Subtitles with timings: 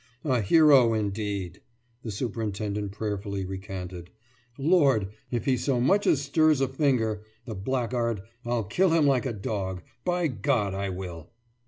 [0.23, 1.61] »A hero, indeed!«
[2.01, 4.09] the superintendent prayerfully recanted.
[4.57, 9.27] »Lord, if he so much as stirs a finger, the blackguard, I'll kill him like
[9.27, 9.83] a dog.
[10.03, 11.29] By God, I will!